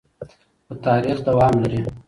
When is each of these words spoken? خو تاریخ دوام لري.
خو 0.65 0.73
تاریخ 0.85 1.17
دوام 1.27 1.53
لري. 1.61 1.79